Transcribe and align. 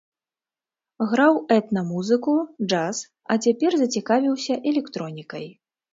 Граў 1.11 1.33
этна-музыку, 1.57 2.33
джаз, 2.69 3.03
а 3.35 3.37
цяпер 3.47 3.71
зацікавіўся 3.83 4.53
электронікай. 4.73 5.45